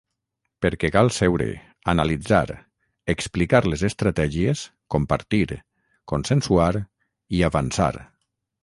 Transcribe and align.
Perquè 0.65 0.89
cal 0.93 1.11
seure, 1.17 1.45
analitzar, 1.93 2.39
explicar 3.15 3.61
les 3.69 3.85
estratègies, 3.91 4.67
compartir, 4.97 5.47
consensuar 6.15 6.73
i 7.39 7.47
avançar. 7.53 7.95